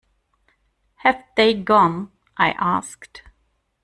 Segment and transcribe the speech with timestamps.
[1.03, 3.21] “Have they gone?” I asked.